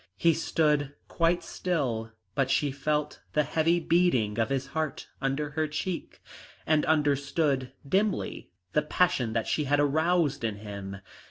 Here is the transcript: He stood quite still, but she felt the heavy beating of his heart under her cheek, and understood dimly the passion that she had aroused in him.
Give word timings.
He 0.17 0.33
stood 0.33 0.95
quite 1.07 1.43
still, 1.43 2.11
but 2.33 2.49
she 2.49 2.71
felt 2.71 3.21
the 3.33 3.43
heavy 3.43 3.79
beating 3.79 4.39
of 4.39 4.49
his 4.49 4.65
heart 4.65 5.07
under 5.21 5.51
her 5.51 5.67
cheek, 5.67 6.23
and 6.65 6.87
understood 6.87 7.71
dimly 7.87 8.49
the 8.73 8.81
passion 8.81 9.33
that 9.33 9.45
she 9.45 9.65
had 9.65 9.79
aroused 9.79 10.43
in 10.43 10.55
him. 10.55 10.97